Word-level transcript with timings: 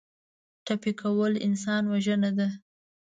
ټپي 0.65 0.91
کول 1.01 1.33
انسان 1.47 1.83
وژنه 1.91 2.31
ده. 2.37 2.47